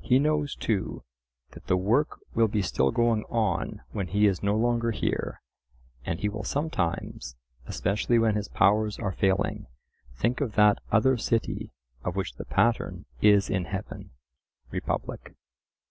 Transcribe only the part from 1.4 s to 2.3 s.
that the work